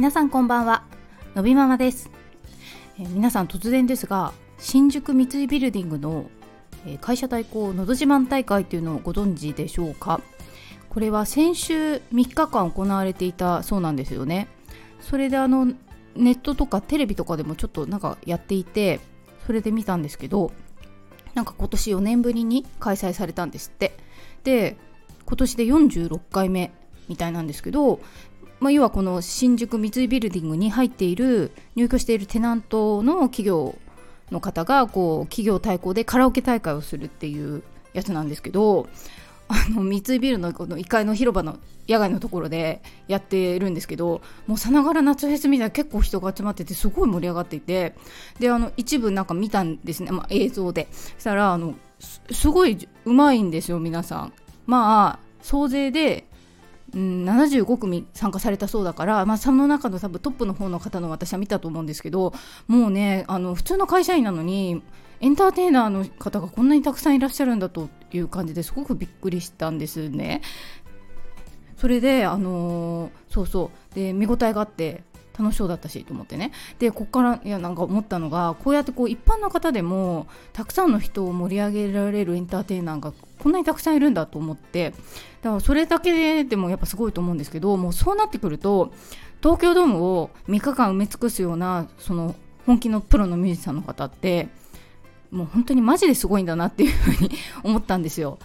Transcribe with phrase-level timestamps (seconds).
[0.00, 0.84] 皆さんこんばんは。
[1.34, 2.10] のびママです、
[2.98, 6.30] えー、皆さん突然ですが新宿三井ビルディングの、
[6.86, 10.22] えー、会社対抗のど自慢大会というのをご存知でしょうか？
[10.88, 14.48] これは先週3日間行われていたそうなんですよね。
[15.02, 15.66] それであの
[16.16, 19.00] ネットとかテレビとかでもちょっとなんかやっていて
[19.44, 20.50] それで見たんですけど
[21.34, 23.94] なんか今年4年ぶりに開催されたんですって。
[24.44, 24.78] で
[25.26, 26.72] 今年で46回目
[27.10, 28.00] みたいなんですけど
[28.60, 33.76] まあ、要はこの新宿三井ビルディングに入っている入居しているテナントの企業
[34.30, 38.88] の方がこう企業対抗でカラオケ大会をするっていうやつなんですけど
[39.48, 47.94] あの三井ビルのこの1階の広場の野外のところでやってるんですけどもうさながら夏フェスみたいな結構人が集まっててすごい盛り上がっていて
[48.38, 50.86] であの一部なんか見たんですね、まあ、映像で。
[50.92, 51.74] したらあの
[52.30, 54.32] すごいうまいんですよ皆さん。
[54.66, 56.26] まあ総勢で
[56.94, 62.32] うん、75組参加されたそうだから、まあ、その中の多分トップの方の方の私は見たと思うんですけど
[62.66, 64.82] もうねあの普通の会社員なのに
[65.20, 70.40] エンターテイナーの方がこんなにたくさんいらっしゃるんだという感じですごくびっくりしたんですね。
[71.76, 75.02] それで、あのー、そうそうで見応えがあって
[75.38, 84.90] 楽しそうだったしと思ってねでここからいやなんか思ったのがこうやってこう一般の方でもたくさんの人を盛り上げられるエンターテイナーがこんなにたくさんいるんだと思って
[85.42, 88.92] だからそれだけでもやっぱすごいと思うんですけどもうそうなってくると
[89.42, 92.34] 東京ドームを3日間埋め尽くすようなその
[92.66, 94.48] 本気のプロのミュージシャンの方って
[95.30, 97.30] もう本当にマジですごいんだなっていうふうに
[97.62, 98.38] 思ったんですよ。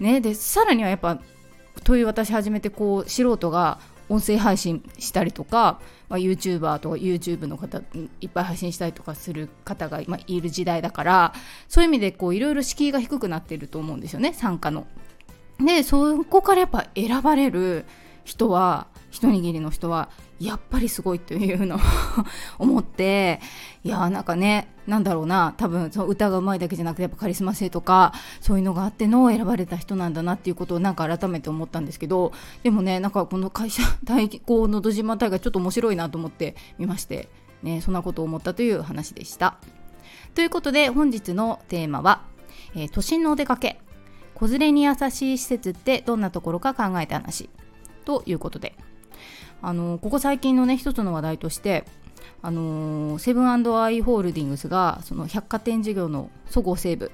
[0.00, 1.18] ね、でさらにはやっぱ
[1.84, 7.80] という私始めてこう素人が音声配信したりとか、まあ、YouTuber とか YouTube の方
[8.20, 11.34] いっぱい配信したりとかする方が今いる時代だから
[11.68, 14.86] そういう意味でこういろいろ敷居が低くなってると思うんですよね参加の。
[15.58, 17.86] でそこからやっぱ選ばれる
[18.24, 21.78] 人は一握りの人はやっぱりすごいというのを
[22.58, 23.40] 思って
[23.86, 32.32] いやなんかねなんだろうな多分その歌がうまいだけじゃなくてやっぱカリスマ性とかそういうのがあっての選ばれた人なんだなっていうことをなんか改めて思ったんですけど
[32.64, 37.28] でもねなんかこの会社 対抗のど島大会ちょっと面白いなと思ってみまして
[37.62, 39.58] ねそんなことを思ったという話でした。
[40.34, 42.22] ということで本日のテーマは、
[42.74, 43.80] えー、都心のお出かけ。
[44.34, 47.48] 子連れに優しい施設ってどんなところか考えた話。
[48.04, 48.74] ということで。
[49.62, 51.84] あのここ最近のね一つの話題として
[52.42, 53.56] あのセブンア
[53.90, 57.10] イ・ホールディングスがその百貨店事業のそごう・西武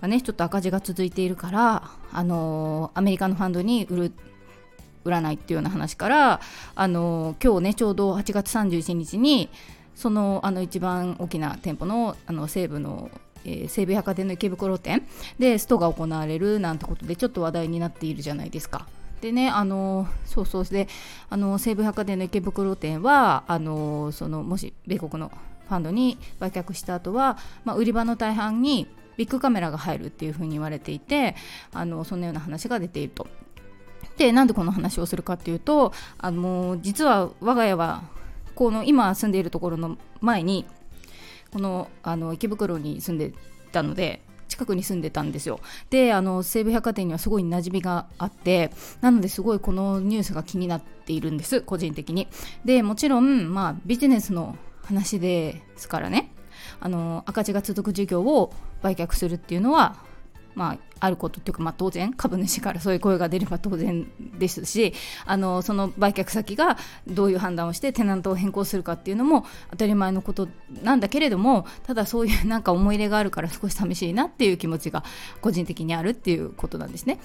[0.00, 4.12] がねちょっと赤字が続いているからあのアメリカのファンドに売る
[5.04, 6.40] 売らないっていうような話から
[6.74, 9.48] あの今日ねちょうど8月31日に
[9.94, 13.10] そのあの一番大きな店舗のあの西武の
[13.48, 15.06] えー、西武百貨店の池袋店
[15.38, 18.88] でストが行われるなんてことでちょっと話題になっているじゃないですか。
[19.20, 20.88] でねあのそうそうで
[21.30, 25.30] あの西武百貨店の池袋店はあのそのもし米国の
[25.68, 31.34] ファンドに売却した後は、まあ、売り場の大半にビッグカメラが入るっていうふうに言われていて
[31.72, 33.26] あのそんなような話が出ていると。
[34.18, 38.04] でなんでこの話をするかっていうとあの実は我が家は
[38.54, 40.64] この今住んでいるところの前に
[41.52, 43.34] このあの池袋に住んで
[43.72, 44.22] たので
[44.56, 45.60] 近くに住んでたんですよ。
[45.90, 48.70] であの西武百貨店にはすごい馴染みがあって
[49.02, 52.26] なのですごいこのニュースが気になっているんです個人的に。
[52.64, 56.32] でもちろんまあビジネスの話ですからね。
[56.80, 58.52] あの赤字が続く事業を
[58.82, 59.96] 売却するっていうのは
[60.56, 64.94] まあ、あることっていうか、まあ、当然株主からそういう声が出れば当然ですし
[65.26, 70.48] あのその売却先がどういう判断をしてテナントを変更するかっていうのも当たり前のこと
[70.82, 75.04] なんだけれどもただそういうなんか思い入れがあるから少し寂しいなっていう気持ちが
[75.42, 77.20] 個人的にあるっていうことなんですね。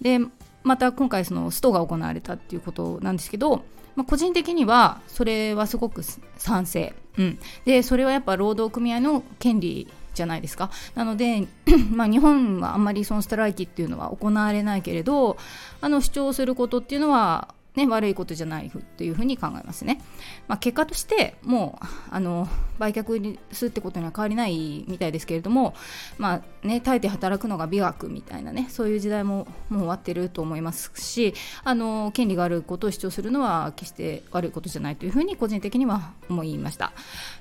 [0.00, 0.20] で
[0.62, 3.64] また今回そのストが行われたっていうことなんですけど、
[3.96, 6.02] まあ、個人的にはそれはすごく
[6.36, 11.46] 賛成、うん、でそれはやっぱ労働組合の権利じゃないですかなので
[11.92, 15.36] まあ日本はあんまりそのストライキっていうのは行われないけれど
[15.80, 20.00] あの主張することっていうのはね、悪いことじゃないというふうに考えますね。
[20.48, 22.48] まあ、結果としてもうあの
[22.78, 25.74] 売却するってことには変わりないみたいですけれども、
[26.16, 31.34] まあね、耐えて働くのが美学みたいなねそういう時代ももう終わってると思いますし
[31.64, 36.92] あの権利があることを主張するのは決して悪いことじゃないというふうに個人的には思いました。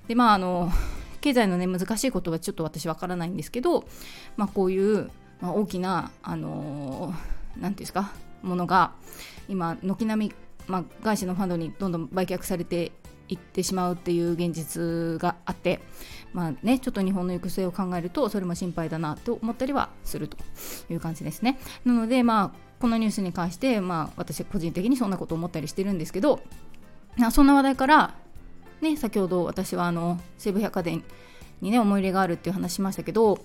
[0.09, 0.69] でまああの
[1.25, 3.85] 経済のね難しいことはちょっと私わからないんですけど、
[4.37, 5.09] まあ、こういう、
[5.41, 8.11] まあ、大きなあのー、てうんですか
[8.43, 8.91] ものが
[9.49, 10.35] 今軒並み、
[10.67, 12.91] まあ、外資のファンドにどんどん売却されて
[13.27, 15.79] いってしまうっていう現実があって、
[16.31, 20.37] まあね、ちょっと日本の行く末を考えるとそれも心配だなと思ったりはすると
[20.91, 21.57] いう感じですね。
[21.85, 26.39] なので、まあ、このニュースに関して、まあ、私個人的にそんなこと思ったりしてるんですけど
[27.31, 28.13] そんな話題から
[28.81, 31.03] ね先ほど私はあの西武百貨店
[31.61, 33.39] にね思い入れがあるっていう話しましたけど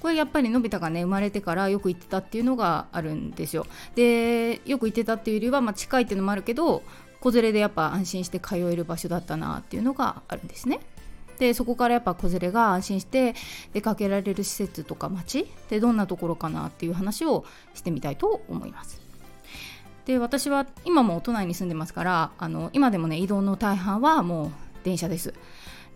[0.00, 3.66] これやっぱりのび太がね生まれてからよく行ってたっていうのがあるんですよ。
[3.94, 6.82] でよく行ってたっていうよりは、まあ、近いっていうのもあるけど
[7.20, 10.80] 子連れでやっぱ安心して通える場所だったなっていうのがあるんですね。
[11.38, 13.34] でそこからやっぱ子連れが安心して
[13.72, 17.44] 出かけられる施設とか街ってどんなところかなっていう話を
[17.74, 19.00] してみたいと思います。
[20.04, 25.34] で私は今も都内に住んでますからあの今でもね移動の大半はもう電車です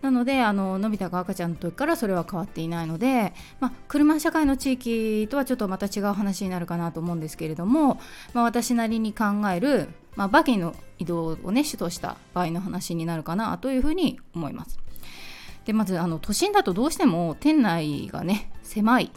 [0.01, 7.99] なのであののび太が赤ちゃんの時からそれは変わっていないので、まあ、車社会の地域とはちょっとまた違う話になるかなと思うんですけれども、
[8.33, 14.79] まあ、私なりに考える、まあ、バギーの移動をね主とした場合の話になるかなというふうに思います。
[15.65, 19.11] でまずあの都心だとどうしても店内がね狭い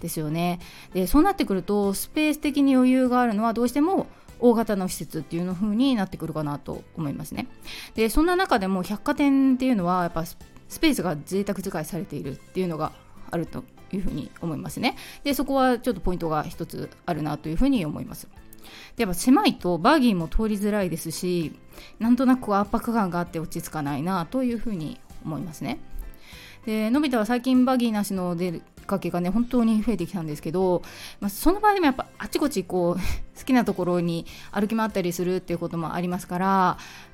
[0.00, 0.58] ですよね
[0.94, 4.06] でそうなってくるとスペース的に余裕があるのはどうしても
[4.42, 7.46] 大型の施設っていうの風になってくるかなと思いますね。
[7.94, 10.36] でそんな中でも百貨店っていうのはやっぱス
[10.80, 12.92] ペースが贅沢使いされているっていうのが
[13.30, 14.96] あるというふうに思いますね。
[15.22, 18.28] でそこはちょっとポイントが一つあるなというふうに思います。
[18.96, 21.52] でやっぱ狭いとバギーも通りづらいですし
[21.98, 25.78] なんとなく圧迫感があって落ち着かないなというふうに思いますね。
[26.66, 30.82] でのび太は最近バギーなしの出かけがね本当に増えてきたんですけど、
[31.20, 33.00] まあ、その場合でもやっぱあちこちこう
[33.38, 36.46] 好きなところに歩き回ったりするっていうこともありますから、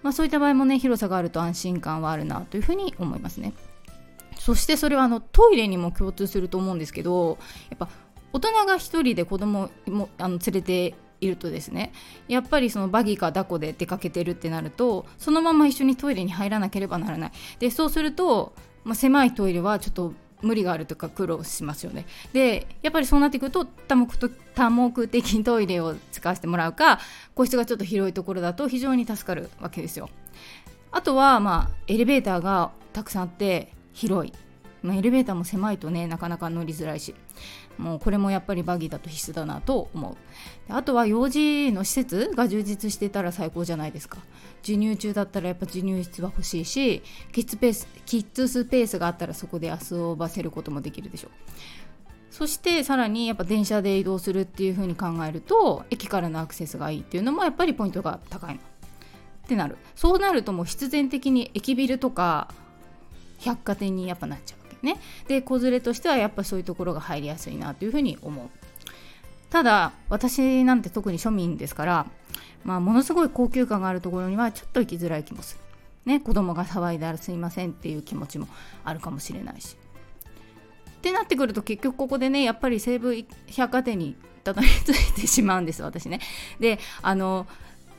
[0.02, 3.52] まあ、そういった場合もね広さがあると安心感はあるなというふうに思いますね。
[4.38, 7.38] そしてそれはあのトイレにも共通すると思うんですけど
[7.70, 7.88] やっぱ
[8.32, 11.92] 大人が1人で子供もあの連れているとですね
[12.28, 18.54] やっぱりそのバギーか抱っこで出かけてるってなるとそのまま一緒にトイレに入らなければならないでそうすると、
[18.84, 20.12] まあ、狭いトイレはちょっと
[20.42, 22.06] 無理があるとか苦労しますよね。
[22.32, 24.08] でやっぱりそうなってくると多目
[24.54, 27.00] 多目的トイレを使わせてもらうか
[27.34, 30.08] 個室がちょっと広いところだと非常に助かるわけですよ。
[30.90, 34.32] あとはまあエレベーターがたくさんあって広い。
[34.80, 37.14] まあ、エレベーターも狭いとねなかなか乗りづらいし。
[37.78, 40.16] もうこれもやっぱりバギーだと必須だなと思う。
[40.68, 44.18] あとは幼児の施設が充実してたら最高じゃないですか。
[44.62, 47.02] 授乳中だったらやっぱ授乳室は欲しいし
[47.32, 51.30] キッズペースキッズスペースがあったらそこで遊ばせることもできるでしょう。
[52.30, 58.60] そしてさらにやっぱ電車で移動するっていう風に考えると駅からのアクセスがいいっていうのもやっぱりポイントが高いの。
[58.60, 59.78] ってなる。
[59.96, 62.48] そうなるともう必然的に駅ビルとか
[63.38, 64.57] 百貨店にやっぱなっちゃう。
[64.82, 65.00] ね。
[65.26, 68.48] で子連れとしてはやっぱそういうところが入りやすいなというふうに思う。
[69.50, 72.06] ただ私なんて特に庶民ですから、
[72.64, 75.60] まあ、ものすごい高級感があるところにはちょっと行きづらい気もする。
[76.04, 78.48] ね子供が騒いだらすいませんっていう気持ちも
[78.84, 79.76] あるかもしれないし。
[80.98, 83.14] ってなってくると結局ここでねやっぱり西武
[83.46, 86.20] 百貨店にたどり着いてしまうんです私ね。
[86.58, 87.46] であの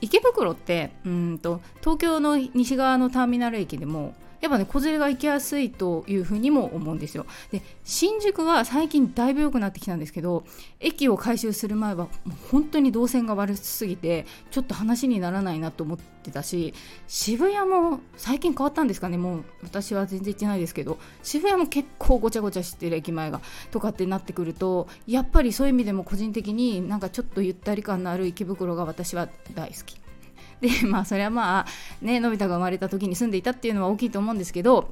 [0.01, 10.43] 池袋ってうんと東京の西側のターミナル駅でもやっぱね子連れが行きやすいというふうにも思うんですよで新宿は最近だいぶ良くなってきたんですけど
[10.79, 16.73] 駅を改修する前はもう本当に動線が悪すぎてちょっと話にならないなと思ってたし
[17.07, 23.41] 渋谷も最近変わったんですかねもう私は全然行ってないですけど渋谷も結構ごちゃごちゃしてる駅前が
[23.71, 30.08] とかってなってくるとやっぱりそういう意味でも個人的になんかちょっとゆったり感のある池袋が私は大好き。
[30.61, 31.65] でまあそれはまあ
[32.01, 34.89] ねのび太が生まれた時に住んでいたっていうのは大きいと思うんですけど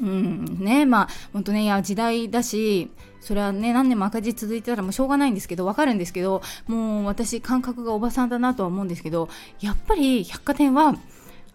[0.00, 9.28] うんねまあ本当ねいや時代だしそれはね何年も赤字続いてたらもうしょうがないんですけどわかるんですけどもう私感覚がおばさんだなとは思うんですけど
[9.60, 10.96] やっぱり百貨店は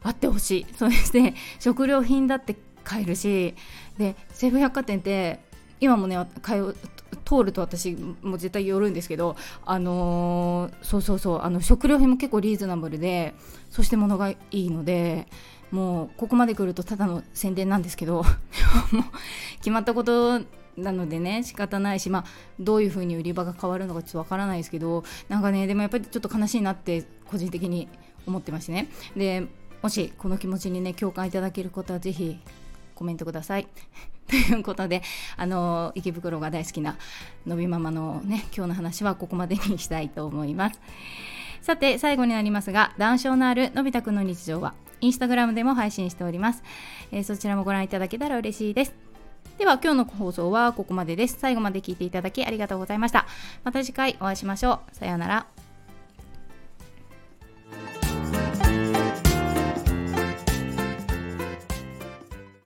[0.01, 0.65] あってほしい。
[0.75, 3.53] そして食料品だって買えるし
[3.98, 5.41] で西武百貨店って
[5.79, 6.17] 今もね
[7.25, 13.33] 通ると私も絶対寄るんですけどあのー、そうそうそうあの食料品も結構リーズナブルで
[13.69, 15.27] そして物がいいので
[15.71, 18.24] もうここまで来るとただの宣伝なんですけど
[18.91, 19.03] もう
[19.57, 20.41] 決まったこと
[20.75, 22.25] なのでね仕方ないしまあ
[22.59, 27.88] どういう風に売り場が変わるのかちょっとわからないですけどなんかねでもやっぱりちょっと悲しいなって個人的に
[28.25, 29.48] 思ってましてねで
[29.81, 32.39] もしこの気持ちにね共感いただけることはぜひ
[32.95, 33.67] コメントください。
[34.29, 35.01] ということで、
[35.38, 36.98] あの池袋が大好きな
[37.45, 40.79] のびママのね、今日の話はここまでにしたいと思います。
[41.62, 46.63] さて、最後になりますが、談笑のあるのび太くんの日常は、インスタグラムでも配信しております。
[47.12, 48.93] えー、そちらもご覧いただけたら嬉しいです。
[49.57, 51.38] では今日の放送はここまでです。
[51.38, 53.25] 最後まで聞いていただきありがとうございました。
[53.63, 54.95] また次回お会いしましょう。
[54.95, 55.68] さようなら。